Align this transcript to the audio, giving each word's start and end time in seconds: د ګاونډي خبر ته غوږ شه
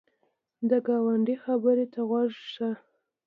د 0.69 0.71
ګاونډي 0.87 1.35
خبر 1.45 1.77
ته 1.93 1.99
غوږ 2.09 2.31
شه 2.53 2.69